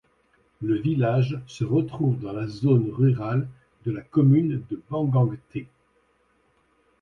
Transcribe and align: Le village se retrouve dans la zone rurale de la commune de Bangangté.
Le 0.63 0.79
village 0.79 1.39
se 1.45 1.63
retrouve 1.63 2.19
dans 2.19 2.33
la 2.33 2.47
zone 2.47 2.89
rurale 2.89 3.47
de 3.85 3.91
la 3.91 4.01
commune 4.01 4.63
de 4.71 4.81
Bangangté. 4.89 5.67